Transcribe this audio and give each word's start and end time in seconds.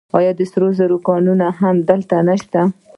آیا 0.17 0.31
د 0.35 0.41
سرو 0.51 0.69
زرو 0.79 0.97
کانونه 1.07 1.47
هم 1.59 1.75
هلته 1.89 2.15
نشته؟ 2.27 2.59